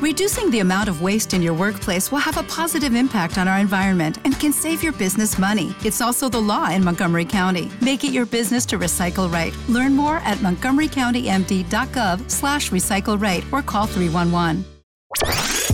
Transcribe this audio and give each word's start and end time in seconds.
Reducing 0.00 0.48
the 0.52 0.60
amount 0.60 0.88
of 0.88 1.02
waste 1.02 1.34
in 1.34 1.42
your 1.42 1.54
workplace 1.54 2.12
will 2.12 2.20
have 2.20 2.36
a 2.36 2.44
positive 2.44 2.94
impact 2.94 3.36
on 3.36 3.48
our 3.48 3.58
environment 3.58 4.18
and 4.24 4.38
can 4.38 4.52
save 4.52 4.80
your 4.80 4.92
business 4.92 5.38
money. 5.38 5.74
It's 5.84 6.00
also 6.00 6.28
the 6.28 6.40
law 6.40 6.70
in 6.70 6.84
Montgomery 6.84 7.24
County. 7.24 7.68
Make 7.80 8.04
it 8.04 8.12
your 8.12 8.24
business 8.24 8.64
to 8.66 8.78
recycle 8.78 9.28
right. 9.32 9.52
Learn 9.68 9.96
more 9.96 10.18
at 10.18 10.38
montgomerycountymd.gov 10.38 12.30
slash 12.30 12.70
recycle 12.70 13.20
right 13.20 13.44
or 13.50 13.60
call 13.60 13.86
311. 13.86 14.64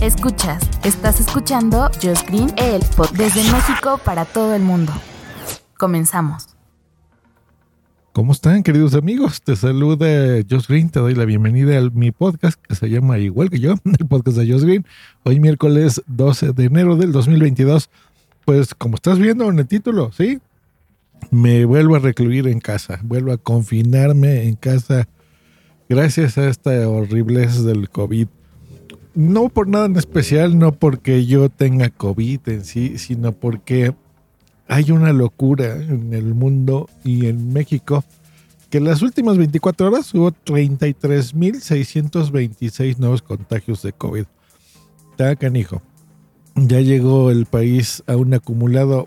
Escuchas, 0.00 0.62
estás 0.84 1.20
escuchando 1.20 1.90
Just 2.00 2.26
Green, 2.26 2.50
el 2.56 2.80
desde 3.12 3.44
México 3.52 3.98
para 4.02 4.24
todo 4.24 4.54
el 4.54 4.62
mundo. 4.62 4.94
Comenzamos. 5.76 6.53
¿Cómo 8.14 8.30
están, 8.30 8.62
queridos 8.62 8.94
amigos? 8.94 9.42
Te 9.42 9.56
saluda 9.56 10.06
Josh 10.48 10.68
Green, 10.68 10.88
te 10.88 11.00
doy 11.00 11.16
la 11.16 11.24
bienvenida 11.24 11.76
a 11.76 11.90
mi 11.90 12.12
podcast 12.12 12.56
que 12.62 12.76
se 12.76 12.88
llama 12.88 13.18
igual 13.18 13.50
que 13.50 13.58
yo, 13.58 13.74
el 13.98 14.06
podcast 14.06 14.36
de 14.36 14.52
Josh 14.52 14.62
Green. 14.62 14.86
Hoy 15.24 15.40
miércoles 15.40 16.00
12 16.06 16.52
de 16.52 16.64
enero 16.66 16.94
del 16.94 17.10
2022. 17.10 17.90
Pues 18.44 18.72
como 18.72 18.94
estás 18.94 19.18
viendo 19.18 19.50
en 19.50 19.58
el 19.58 19.66
título, 19.66 20.12
¿sí? 20.12 20.38
Me 21.32 21.64
vuelvo 21.64 21.96
a 21.96 21.98
recluir 21.98 22.46
en 22.46 22.60
casa, 22.60 23.00
vuelvo 23.02 23.32
a 23.32 23.36
confinarme 23.36 24.44
en 24.44 24.54
casa 24.54 25.08
gracias 25.88 26.38
a 26.38 26.48
esta 26.48 26.88
horriblez 26.88 27.64
del 27.64 27.90
COVID. 27.90 28.28
No 29.16 29.48
por 29.48 29.66
nada 29.66 29.86
en 29.86 29.96
especial, 29.96 30.56
no 30.56 30.70
porque 30.70 31.26
yo 31.26 31.48
tenga 31.48 31.90
COVID 31.90 32.40
en 32.46 32.64
sí, 32.64 32.96
sino 32.96 33.32
porque 33.32 33.92
hay 34.68 34.90
una 34.90 35.12
locura 35.12 35.76
en 35.76 36.14
el 36.14 36.34
mundo 36.34 36.88
y 37.04 37.26
en 37.26 37.52
México 37.52 38.02
que 38.70 38.78
en 38.78 38.84
las 38.84 39.02
últimas 39.02 39.36
24 39.36 39.86
horas 39.86 40.14
hubo 40.14 40.32
33.626 40.32 42.96
nuevos 42.98 43.20
contagios 43.22 43.82
de 43.82 43.92
COVID. 43.92 44.24
Está 45.10 45.36
canijo. 45.36 45.82
Ya 46.56 46.80
llegó 46.80 47.30
el 47.30 47.46
país 47.46 48.02
a 48.06 48.16
un 48.16 48.34
acumulado 48.34 49.06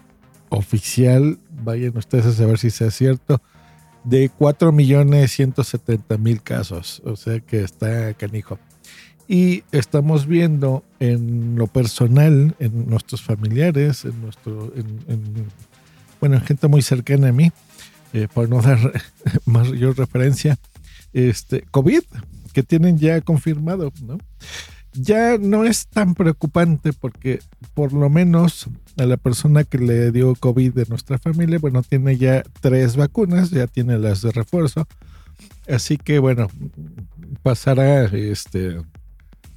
oficial, 0.49 1.37
vayan 1.63 1.97
ustedes 1.97 2.27
a 2.27 2.31
saber 2.31 2.59
si 2.59 2.69
sea 2.69 2.91
cierto, 2.91 3.41
de 4.03 4.31
4.170.000 4.31 6.41
casos. 6.41 7.01
O 7.03 7.17
sea 7.17 7.41
que 7.41 7.61
está 7.61 8.13
canijo. 8.13 8.57
Y 9.27 9.63
estamos 9.71 10.25
viendo 10.25 10.83
en 10.99 11.55
lo 11.57 11.67
personal, 11.67 12.55
en 12.59 12.89
nuestros 12.89 13.21
familiares, 13.21 14.05
en 14.05 14.21
nuestro, 14.21 14.71
bueno, 16.21 16.37
en 16.37 16.41
gente 16.43 16.67
muy 16.67 16.81
cercana 16.81 17.29
a 17.29 17.31
mí, 17.33 17.51
eh, 18.13 18.27
por 18.33 18.47
no 18.47 18.61
dar 18.61 18.79
mayor 19.45 19.97
referencia, 19.97 20.57
este, 21.11 21.63
COVID, 21.71 22.03
que 22.53 22.63
tienen 22.63 22.97
ya 22.97 23.19
confirmado, 23.21 23.91
¿no? 24.01 24.17
Ya 24.93 25.37
no 25.37 25.63
es 25.63 25.87
tan 25.87 26.15
preocupante 26.15 26.91
porque 26.93 27.39
por 27.75 27.93
lo 27.93 28.09
menos 28.09 28.67
a 28.97 29.05
la 29.05 29.17
persona 29.17 29.63
que 29.63 29.77
le 29.77 30.11
dio 30.11 30.33
COVID 30.33 30.73
de 30.73 30.85
nuestra 30.89 31.19
familia, 31.19 31.59
bueno, 31.59 31.83
tiene 31.83 32.17
ya 32.17 32.43
tres 32.61 32.95
vacunas, 32.95 33.51
ya 33.51 33.67
tiene 33.67 33.99
las 33.99 34.23
de 34.23 34.31
refuerzo. 34.31 34.87
Así 35.69 35.97
que 35.97 36.17
bueno, 36.17 36.47
pasará 37.43 38.05
este 38.05 38.77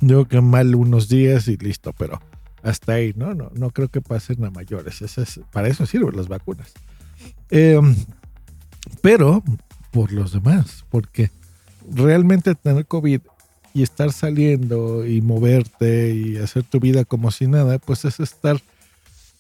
yo 0.01 0.27
que 0.27 0.41
mal 0.41 0.75
unos 0.75 1.09
días 1.09 1.49
y 1.49 1.57
listo, 1.57 1.93
pero 1.93 2.21
hasta 2.63 2.95
ahí, 2.95 3.13
¿no? 3.17 3.35
No, 3.35 3.51
no 3.55 3.71
creo 3.71 3.89
que 3.89 4.01
pasen 4.01 4.45
a 4.45 4.51
mayores. 4.51 5.03
es, 5.03 5.41
para 5.53 5.69
eso 5.69 5.87
sirven 5.87 6.17
las 6.17 6.29
vacunas. 6.29 6.73
Em, 7.51 7.95
pero 9.03 9.43
por 9.91 10.13
los 10.13 10.33
demás, 10.33 10.85
porque 10.91 11.31
realmente 11.91 12.55
tener 12.55 12.87
COVID 12.87 13.21
y 13.73 13.83
estar 13.83 14.13
saliendo 14.13 15.07
y 15.07 15.21
moverte 15.21 16.15
y 16.15 16.37
hacer 16.37 16.65
tu 16.65 16.81
vida 16.81 17.05
como 17.05 17.31
si 17.31 17.47
nada, 17.47 17.79
pues 17.79 18.05
es 18.05 18.21
estar 18.21 18.61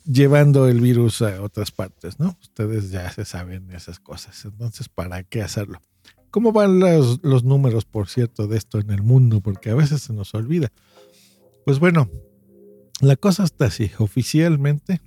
llevando 0.04 0.68
el 0.68 0.80
virus 0.80 1.22
a 1.22 1.42
otras 1.42 1.70
partes, 1.70 2.18
¿no? 2.18 2.36
Ustedes 2.40 2.90
ya 2.90 3.10
se 3.10 3.24
saben 3.24 3.70
esas 3.72 3.98
cosas. 3.98 4.44
Entonces, 4.44 4.88
¿para 4.88 5.22
qué 5.22 5.42
hacerlo? 5.42 5.80
¿Cómo 6.30 6.52
van 6.52 6.78
los, 6.78 7.44
números, 7.44 7.84
por 7.84 8.08
cierto, 8.08 8.46
de 8.46 8.56
esto 8.56 8.78
en 8.78 8.90
el 8.90 9.02
mundo? 9.02 9.40
Porque 9.40 9.70
a 9.70 9.74
veces 9.74 10.02
se 10.02 10.12
nos 10.12 10.32
olvida. 10.34 10.70
Pues 11.64 11.80
bueno, 11.80 12.08
la 13.00 13.16
cosa 13.16 13.44
está 13.44 13.66
así. 13.66 13.90
Oficialmente 13.98 15.00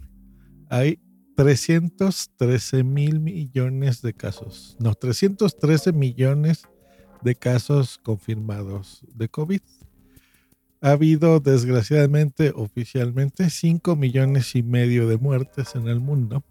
hay 0.69 0.99
313 1.35 2.83
mil 2.83 3.19
millones 3.21 4.01
de 4.01 4.13
casos. 4.13 4.75
No, 4.79 4.95
313 4.95 5.93
millones 5.93 6.63
de 7.21 7.35
casos 7.35 7.99
confirmados 8.03 9.01
de 9.15 9.29
COVID. 9.29 9.61
Ha 10.81 10.91
habido, 10.91 11.39
desgraciadamente, 11.39 12.51
oficialmente, 12.53 13.49
5 13.49 13.95
millones 13.95 14.55
y 14.55 14.63
medio 14.63 15.07
de 15.07 15.17
muertes 15.17 15.75
en 15.75 15.87
el 15.87 16.01
mundo 16.01 16.43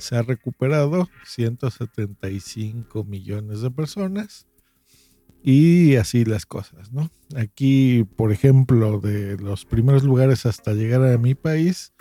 se 0.00 0.16
ha 0.16 0.22
recuperado 0.22 1.08
175 1.24 3.04
millones 3.04 3.60
de 3.60 3.70
personas 3.70 4.46
y 5.42 5.96
así 5.96 6.24
las 6.24 6.44
cosas, 6.44 6.92
¿no? 6.92 7.10
Aquí, 7.34 8.04
por 8.16 8.32
ejemplo, 8.32 9.00
de 9.00 9.38
los 9.38 9.64
primeros 9.64 10.02
lugares 10.04 10.44
hasta 10.46 10.74
llegar 10.74 11.02
a 11.04 11.18
mi 11.18 11.34
país, 11.34 11.92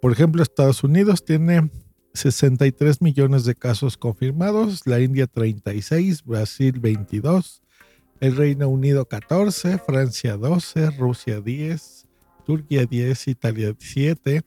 por 0.00 0.12
ejemplo, 0.12 0.42
Estados 0.42 0.82
Unidos 0.84 1.24
tiene 1.24 1.70
63 2.14 3.00
millones 3.00 3.44
de 3.44 3.54
casos 3.54 3.96
confirmados, 3.96 4.86
la 4.86 5.00
India 5.00 5.26
36, 5.26 6.24
Brasil 6.24 6.78
22, 6.78 7.62
el 8.20 8.36
Reino 8.36 8.68
Unido 8.68 9.06
14, 9.06 9.78
Francia 9.78 10.36
12, 10.36 10.90
Rusia 10.92 11.40
10, 11.40 12.06
Turquía 12.44 12.86
10, 12.86 13.28
Italia 13.28 13.74
7, 13.78 14.42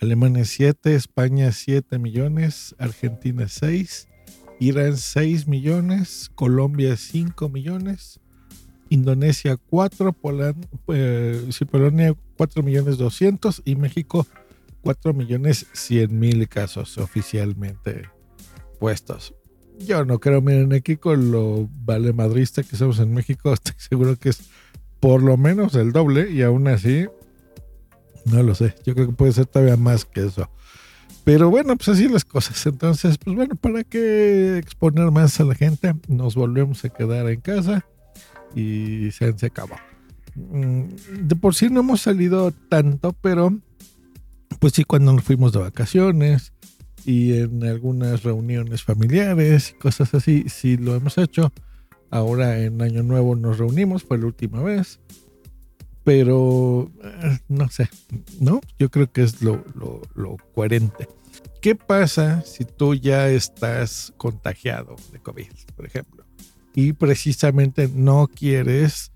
Alemania 0.00 0.44
7, 0.44 0.94
España 0.94 1.52
7 1.52 1.98
millones, 1.98 2.74
Argentina 2.78 3.48
6, 3.48 4.08
Irán 4.60 4.96
6 4.96 5.48
millones, 5.48 6.30
Colombia 6.34 6.96
5 6.96 7.48
millones, 7.48 8.20
Indonesia 8.90 9.56
4, 9.56 10.16
eh, 10.88 11.50
Polonia 11.70 12.14
4 12.36 12.62
millones 12.62 12.98
200 12.98 13.62
y 13.64 13.76
México 13.76 14.26
4 14.82 15.14
millones 15.14 15.66
100 15.72 16.18
mil 16.18 16.48
casos 16.48 16.96
oficialmente 16.98 18.08
puestos. 18.78 19.34
Yo 19.78 20.04
no 20.04 20.20
creo, 20.20 20.40
miren, 20.40 20.72
aquí 20.72 20.96
con 20.96 21.32
lo 21.32 21.68
vale 21.84 22.12
madrista 22.12 22.62
que 22.62 22.76
somos 22.76 23.00
en 23.00 23.12
México, 23.12 23.52
estoy 23.54 23.74
seguro 23.78 24.16
que 24.16 24.28
es 24.28 24.48
por 25.00 25.22
lo 25.22 25.36
menos 25.36 25.74
el 25.74 25.92
doble 25.92 26.30
y 26.30 26.42
aún 26.42 26.68
así 26.68 27.06
no 28.26 28.42
lo 28.42 28.54
sé. 28.54 28.74
Yo 28.84 28.94
creo 28.94 29.06
que 29.06 29.12
puede 29.12 29.32
ser 29.32 29.46
todavía 29.46 29.76
más 29.76 30.04
que 30.04 30.26
eso. 30.26 30.50
Pero 31.24 31.50
bueno, 31.50 31.76
pues 31.76 31.88
así 31.88 32.08
las 32.08 32.24
cosas. 32.24 32.64
Entonces, 32.66 33.18
pues 33.18 33.34
bueno, 33.34 33.56
¿para 33.56 33.84
qué 33.84 34.58
exponer 34.58 35.10
más 35.10 35.40
a 35.40 35.44
la 35.44 35.54
gente? 35.54 35.94
Nos 36.08 36.34
volvemos 36.34 36.84
a 36.84 36.88
quedar 36.88 37.28
en 37.28 37.40
casa 37.40 37.84
y 38.54 39.10
se, 39.12 39.34
acabó. 39.46 39.76
Mm, 40.34 40.84
de 41.22 41.36
por 41.36 41.54
sí 41.54 41.68
no 41.68 41.80
hemos 41.80 42.02
salido 42.02 42.52
tanto, 42.68 43.12
pero 43.12 43.58
pues 44.60 44.74
sí 44.74 44.84
cuando 44.84 45.12
nos 45.12 45.24
fuimos 45.24 45.52
de 45.52 45.58
vacaciones 45.60 46.52
y 47.04 47.38
en 47.38 47.64
algunas 47.64 48.22
reuniones 48.22 48.82
familiares 48.82 49.70
y 49.70 49.78
cosas 49.78 50.14
así, 50.14 50.44
sí 50.48 50.76
lo 50.76 50.94
hemos 50.94 51.18
hecho. 51.18 51.52
Ahora 52.10 52.60
en 52.60 52.80
Año 52.82 53.02
Nuevo 53.02 53.34
nos 53.36 53.58
reunimos, 53.58 54.04
fue 54.04 54.18
la 54.18 54.26
última 54.26 54.62
vez 54.62 55.00
pero 56.06 56.88
eh, 57.02 57.40
no 57.48 57.68
sé, 57.68 57.90
¿no? 58.38 58.60
Yo 58.78 58.92
creo 58.92 59.10
que 59.10 59.24
es 59.24 59.42
lo, 59.42 59.64
coherente. 60.54 61.08
¿Qué 61.60 61.74
pasa 61.74 62.42
si 62.42 62.64
tú 62.64 62.94
ya 62.94 63.28
estás 63.28 64.14
contagiado 64.16 64.94
de 65.10 65.18
COVID, 65.18 65.50
por 65.74 65.84
ejemplo? 65.84 66.24
Y 66.76 66.92
precisamente 66.92 67.90
no 67.92 68.28
quieres 68.28 69.10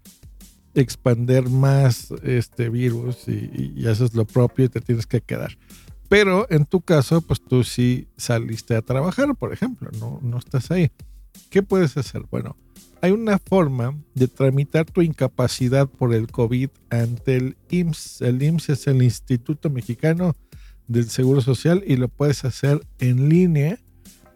expander 0.75 1.49
más 1.49 2.13
este 2.25 2.69
virus 2.69 3.29
y, 3.29 3.87
haces 3.87 4.13
lo 4.15 4.25
propio 4.25 4.65
y 4.65 4.69
te 4.69 4.81
tienes 4.81 5.07
que 5.07 5.21
quedar. 5.21 5.57
Pero 6.09 6.49
en 6.51 6.65
tu 6.65 6.81
caso, 6.81 7.21
pues 7.21 7.41
tú 7.41 7.63
sí 7.63 8.09
saliste 8.17 8.75
a 8.75 8.83
trabajar, 8.83 9.33
por 9.37 9.53
ejemplo, 9.53 9.91
no, 10.01 10.19
no 10.25 10.39
estás 10.39 10.73
ahí. 10.73 10.91
¿Qué 11.51 11.63
puedes 11.63 11.97
hacer? 11.97 12.23
Bueno, 12.33 12.57
hay 13.03 13.13
una 13.13 13.39
forma 13.39 13.97
de 14.15 14.29
tramitar 14.29 14.87
tu 14.87 15.03
incapacidad 15.03 15.89
por 15.89 16.15
el 16.15 16.31
COVID 16.31 16.69
ante 16.91 17.37
el 17.37 17.57
IMSS. 17.71 18.21
El 18.23 18.43
IMSS 18.43 18.69
es 18.71 18.87
el 18.87 19.03
Instituto 19.03 19.71
Mexicano 19.71 20.37
del 20.87 21.09
Seguro 21.09 21.41
Social 21.41 21.83
y 21.87 21.97
lo 21.97 22.09
puedes 22.09 22.45
hacer 22.45 22.85
en 22.99 23.29
línea, 23.29 23.79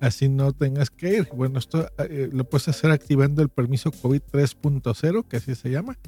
así 0.01 0.29
no 0.29 0.53
tengas 0.53 0.89
que 0.91 1.19
ir. 1.19 1.29
Bueno, 1.35 1.59
esto 1.59 1.91
eh, 1.99 2.31
lo 2.33 2.45
puedes 2.45 2.69
hacer 2.69 2.91
activando 2.91 3.43
el 3.43 3.49
permiso 3.49 3.91
COVID 3.91 4.23
3.0, 4.33 5.27
que 5.29 5.37
así 5.37 5.55
se 5.55 5.71
llama, 5.71 5.99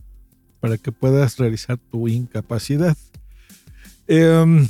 para 0.61 0.79
que 0.79 0.93
puedas 0.93 1.37
realizar 1.37 1.79
tu 1.79 2.09
incapacidad. 2.09 2.97
Em, 4.07 4.67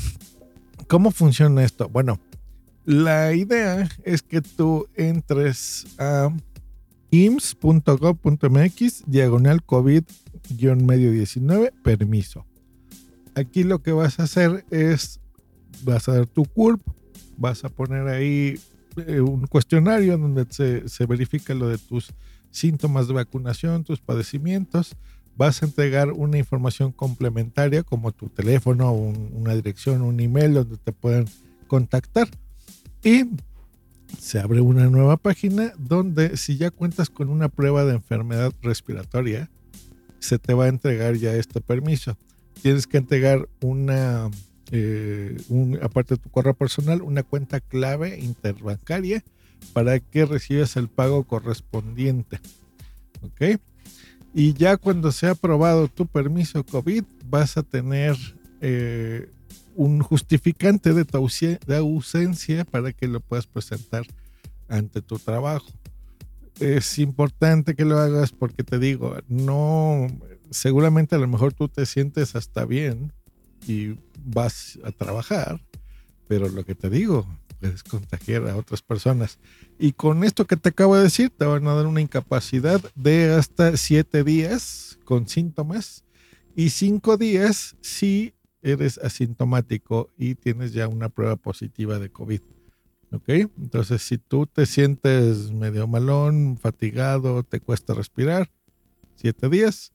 ¿Cómo 0.88 1.10
funciona 1.10 1.62
esto? 1.62 1.88
Bueno, 1.88 2.18
la 2.84 3.34
idea 3.34 3.88
es 4.04 4.22
que 4.22 4.40
tú 4.40 4.88
entres 4.94 5.86
a 5.98 6.30
ims.gov.mx, 7.24 9.04
diagonal 9.06 9.62
COVID 9.62 10.04
medio 10.82 11.10
19, 11.10 11.72
permiso. 11.82 12.44
Aquí 13.34 13.64
lo 13.64 13.82
que 13.82 13.92
vas 13.92 14.20
a 14.20 14.24
hacer 14.24 14.64
es, 14.70 15.20
vas 15.82 16.08
a 16.08 16.14
dar 16.14 16.26
tu 16.26 16.44
CURP, 16.44 16.80
vas 17.36 17.64
a 17.64 17.68
poner 17.68 18.08
ahí 18.08 18.58
eh, 19.06 19.20
un 19.20 19.46
cuestionario 19.46 20.16
donde 20.18 20.46
se, 20.50 20.88
se 20.88 21.06
verifica 21.06 21.54
lo 21.54 21.68
de 21.68 21.78
tus 21.78 22.12
síntomas 22.50 23.08
de 23.08 23.14
vacunación, 23.14 23.84
tus 23.84 24.00
padecimientos, 24.00 24.96
vas 25.36 25.62
a 25.62 25.66
entregar 25.66 26.12
una 26.12 26.38
información 26.38 26.92
complementaria 26.92 27.82
como 27.82 28.12
tu 28.12 28.28
teléfono, 28.28 28.92
una 28.92 29.54
dirección, 29.54 30.02
un 30.02 30.20
email 30.20 30.54
donde 30.54 30.76
te 30.78 30.92
pueden 30.92 31.26
contactar. 31.66 32.28
Y 33.02 33.24
se 34.18 34.40
abre 34.40 34.60
una 34.60 34.86
nueva 34.86 35.16
página 35.16 35.72
donde 35.78 36.36
si 36.36 36.56
ya 36.56 36.70
cuentas 36.70 37.10
con 37.10 37.28
una 37.28 37.48
prueba 37.48 37.84
de 37.84 37.94
enfermedad 37.94 38.52
respiratoria, 38.62 39.50
se 40.18 40.38
te 40.38 40.54
va 40.54 40.64
a 40.64 40.68
entregar 40.68 41.16
ya 41.16 41.34
este 41.34 41.60
permiso. 41.60 42.16
Tienes 42.62 42.86
que 42.86 42.98
entregar 42.98 43.48
una, 43.60 44.30
eh, 44.72 45.36
aparte 45.82 46.14
de 46.14 46.22
tu 46.22 46.30
correo 46.30 46.54
personal, 46.54 47.02
una 47.02 47.22
cuenta 47.22 47.60
clave 47.60 48.18
interbancaria 48.18 49.22
para 49.72 50.00
que 50.00 50.24
recibas 50.24 50.76
el 50.76 50.88
pago 50.88 51.24
correspondiente. 51.24 52.40
¿Ok? 53.22 53.60
Y 54.34 54.52
ya 54.52 54.76
cuando 54.76 55.12
sea 55.12 55.30
aprobado 55.32 55.88
tu 55.88 56.06
permiso 56.06 56.64
COVID, 56.64 57.04
vas 57.28 57.56
a 57.56 57.62
tener 57.62 58.16
eh, 58.60 59.30
un 59.76 60.00
justificante 60.00 60.94
de 60.94 61.04
tu 61.04 61.18
ausencia 61.18 62.64
para 62.64 62.92
que 62.92 63.06
lo 63.06 63.20
puedas 63.20 63.46
presentar 63.46 64.06
ante 64.68 65.02
tu 65.02 65.18
trabajo. 65.18 65.66
Es 66.58 66.98
importante 66.98 67.74
que 67.74 67.84
lo 67.84 67.98
hagas 67.98 68.32
porque 68.32 68.64
te 68.64 68.78
digo, 68.78 69.16
no, 69.28 70.08
seguramente 70.50 71.14
a 71.14 71.18
lo 71.18 71.28
mejor 71.28 71.52
tú 71.52 71.68
te 71.68 71.84
sientes 71.84 72.34
hasta 72.34 72.64
bien 72.64 73.12
y 73.66 73.96
vas 74.24 74.78
a 74.82 74.92
trabajar, 74.92 75.60
pero 76.26 76.48
lo 76.48 76.64
que 76.64 76.74
te 76.74 76.88
digo, 76.88 77.26
puedes 77.60 77.82
contagiar 77.82 78.48
a 78.48 78.56
otras 78.56 78.80
personas. 78.80 79.38
Y 79.78 79.92
con 79.92 80.24
esto 80.24 80.46
que 80.46 80.56
te 80.56 80.70
acabo 80.70 80.96
de 80.96 81.04
decir, 81.04 81.30
te 81.36 81.44
van 81.44 81.66
a 81.66 81.74
dar 81.74 81.86
una 81.86 82.00
incapacidad 82.00 82.80
de 82.94 83.34
hasta 83.34 83.76
siete 83.76 84.24
días 84.24 84.98
con 85.04 85.28
síntomas 85.28 86.04
y 86.54 86.70
cinco 86.70 87.18
días 87.18 87.76
si 87.82 88.32
eres 88.66 88.98
asintomático 88.98 90.10
y 90.18 90.34
tienes 90.34 90.72
ya 90.72 90.88
una 90.88 91.08
prueba 91.08 91.36
positiva 91.36 92.00
de 92.00 92.10
COVID. 92.10 92.40
¿Ok? 93.12 93.28
Entonces, 93.28 94.02
si 94.02 94.18
tú 94.18 94.46
te 94.46 94.66
sientes 94.66 95.52
medio 95.52 95.86
malón, 95.86 96.58
fatigado, 96.58 97.44
te 97.44 97.60
cuesta 97.60 97.94
respirar, 97.94 98.50
siete 99.14 99.48
días. 99.48 99.92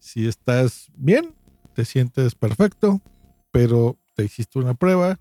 Si 0.00 0.26
estás 0.26 0.90
bien, 0.96 1.36
te 1.74 1.84
sientes 1.84 2.34
perfecto, 2.34 3.00
pero 3.52 3.96
te 4.14 4.24
hiciste 4.24 4.58
una 4.58 4.74
prueba 4.74 5.20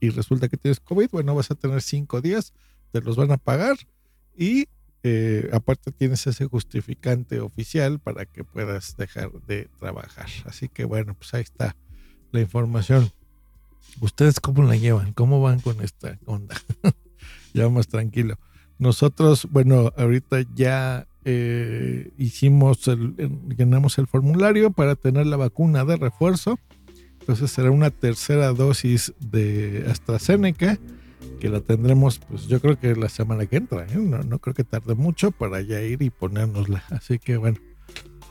y 0.00 0.10
resulta 0.10 0.48
que 0.48 0.56
tienes 0.56 0.80
COVID, 0.80 1.10
bueno, 1.12 1.34
vas 1.34 1.50
a 1.52 1.54
tener 1.54 1.80
cinco 1.80 2.20
días, 2.20 2.52
te 2.90 3.00
los 3.00 3.16
van 3.16 3.30
a 3.30 3.36
pagar 3.36 3.76
y 4.36 4.66
eh, 5.04 5.48
aparte 5.52 5.92
tienes 5.92 6.26
ese 6.26 6.46
justificante 6.46 7.38
oficial 7.38 8.00
para 8.00 8.26
que 8.26 8.42
puedas 8.42 8.96
dejar 8.96 9.30
de 9.46 9.68
trabajar. 9.78 10.26
Así 10.44 10.68
que 10.68 10.84
bueno, 10.84 11.14
pues 11.14 11.32
ahí 11.34 11.42
está 11.42 11.76
la 12.32 12.40
información. 12.40 13.10
¿Ustedes 14.00 14.40
cómo 14.40 14.62
la 14.62 14.76
llevan? 14.76 15.12
¿Cómo 15.12 15.40
van 15.40 15.60
con 15.60 15.80
esta 15.80 16.18
onda? 16.26 16.56
ya 17.54 17.68
más 17.68 17.88
tranquilo. 17.88 18.38
Nosotros, 18.78 19.48
bueno, 19.50 19.92
ahorita 19.96 20.42
ya 20.54 21.06
eh, 21.24 22.10
hicimos, 22.18 22.86
el, 22.88 23.16
llenamos 23.56 23.98
el 23.98 24.06
formulario 24.06 24.70
para 24.70 24.94
tener 24.94 25.26
la 25.26 25.36
vacuna 25.36 25.84
de 25.84 25.96
refuerzo. 25.96 26.58
Entonces 27.20 27.50
será 27.50 27.70
una 27.70 27.90
tercera 27.90 28.52
dosis 28.52 29.12
de 29.18 29.86
AstraZeneca 29.90 30.78
que 31.40 31.48
la 31.48 31.60
tendremos, 31.60 32.18
pues 32.18 32.46
yo 32.46 32.60
creo 32.60 32.78
que 32.78 32.94
la 32.94 33.08
semana 33.08 33.46
que 33.46 33.56
entra. 33.56 33.86
¿eh? 33.86 33.96
No, 33.96 34.18
no 34.18 34.38
creo 34.38 34.54
que 34.54 34.64
tarde 34.64 34.94
mucho 34.94 35.30
para 35.30 35.60
ya 35.62 35.80
ir 35.82 36.02
y 36.02 36.10
ponérnosla. 36.10 36.84
Así 36.90 37.18
que 37.18 37.38
bueno, 37.38 37.58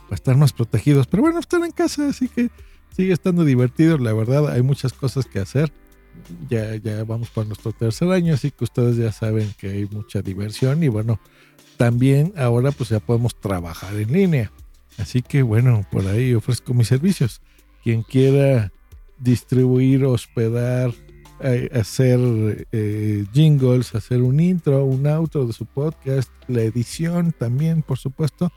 para 0.04 0.14
estar 0.14 0.36
más 0.36 0.52
protegidos. 0.52 1.06
Pero 1.06 1.22
bueno, 1.22 1.40
estar 1.40 1.62
en 1.64 1.72
casa, 1.72 2.08
así 2.08 2.28
que 2.28 2.50
sigue 2.96 3.12
estando 3.12 3.44
divertido, 3.44 3.98
la 3.98 4.14
verdad, 4.14 4.48
hay 4.48 4.62
muchas 4.62 4.94
cosas 4.94 5.26
que 5.26 5.38
hacer. 5.38 5.70
Ya, 6.48 6.76
ya 6.76 7.04
vamos 7.04 7.28
por 7.28 7.46
nuestro 7.46 7.72
tercer 7.72 8.10
año, 8.10 8.32
así 8.32 8.50
que 8.50 8.64
ustedes 8.64 8.96
ya 8.96 9.12
saben 9.12 9.52
que 9.58 9.68
hay 9.68 9.84
mucha 9.84 10.22
diversión 10.22 10.82
y 10.82 10.88
bueno, 10.88 11.20
también 11.76 12.32
ahora 12.38 12.72
pues 12.72 12.88
ya 12.88 13.00
podemos 13.00 13.38
trabajar 13.38 13.94
en 13.96 14.10
línea. 14.10 14.50
Así 14.96 15.20
que 15.20 15.42
bueno, 15.42 15.86
por 15.92 16.06
ahí 16.06 16.32
ofrezco 16.32 16.72
mis 16.72 16.88
servicios. 16.88 17.42
Quien 17.84 18.02
quiera 18.02 18.72
distribuir, 19.18 20.06
hospedar, 20.06 20.94
eh, 21.40 21.68
hacer 21.74 22.66
eh, 22.72 23.26
jingles, 23.34 23.94
hacer 23.94 24.22
un 24.22 24.40
intro, 24.40 24.86
un 24.86 25.06
outro 25.06 25.46
de 25.46 25.52
su 25.52 25.66
podcast, 25.66 26.30
la 26.48 26.62
edición 26.62 27.32
también, 27.32 27.82
por 27.82 27.98
supuesto, 27.98 28.50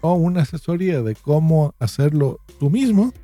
o 0.00 0.14
una 0.14 0.42
asesoría 0.42 1.02
de 1.02 1.14
cómo 1.14 1.76
hacerlo 1.78 2.40
tú 2.58 2.68
mismo, 2.68 3.14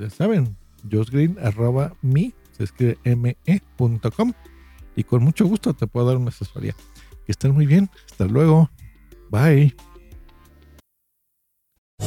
ya 0.00 0.10
saben, 0.10 0.56
josgreen 0.90 1.36
arroba 1.42 1.94
mi, 2.02 2.34
se 2.56 2.64
escribe 2.64 2.98
me.com 3.04 4.32
y 4.96 5.04
con 5.04 5.22
mucho 5.22 5.46
gusto 5.46 5.74
te 5.74 5.86
puedo 5.86 6.06
dar 6.06 6.16
una 6.16 6.30
asesoría. 6.30 6.74
Que 7.26 7.32
estén 7.32 7.52
muy 7.52 7.66
bien. 7.66 7.90
Hasta 8.10 8.24
luego. 8.24 8.70
Bye. 9.30 9.74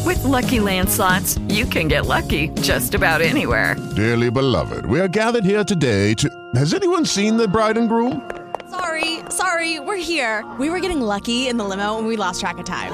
With 0.05 0.23
lucky 0.23 0.59
landslots, 0.59 1.39
you 1.49 1.65
can 1.65 1.87
get 1.87 2.05
lucky 2.05 2.49
just 2.61 2.95
about 2.95 3.21
anywhere. 3.21 3.75
Dearly 3.95 4.31
beloved, 4.31 4.85
we 4.85 4.99
are 4.99 5.07
gathered 5.07 5.43
here 5.43 5.63
today 5.63 6.13
to. 6.15 6.29
Has 6.55 6.73
anyone 6.73 7.05
seen 7.05 7.37
the 7.37 7.47
bride 7.47 7.77
and 7.77 7.89
groom? 7.89 8.29
Sorry, 8.69 9.19
sorry, 9.29 9.79
we're 9.79 9.97
here. 9.97 10.45
We 10.57 10.69
were 10.69 10.79
getting 10.79 11.01
lucky 11.01 11.47
in 11.47 11.57
the 11.57 11.65
limo 11.65 11.97
and 11.97 12.07
we 12.07 12.15
lost 12.15 12.39
track 12.39 12.59
of 12.59 12.65
time. 12.65 12.93